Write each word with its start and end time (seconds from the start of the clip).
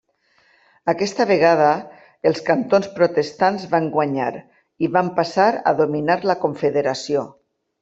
Aquesta 0.93 1.27
vegada 1.31 1.67
els 2.29 2.41
cantons 2.47 2.89
protestants 2.95 3.67
van 3.75 3.91
guanyar 3.97 4.31
i 4.87 4.91
van 4.97 5.15
passar 5.23 5.49
a 5.73 5.77
dominar 5.85 6.19
la 6.33 6.41
Confederació. 6.49 7.27